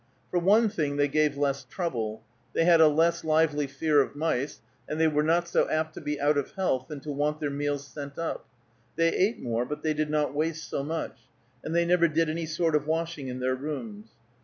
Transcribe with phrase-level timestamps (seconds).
[0.31, 4.59] For one thing they gave less trouble: they had a less lively fear of mice,
[4.89, 7.51] and they were not so apt to be out of health and to want their
[7.51, 8.47] meals sent up;
[8.95, 11.19] they ate more, but they did not waste so much,
[11.63, 14.09] and they never did any sort of washing in their rooms.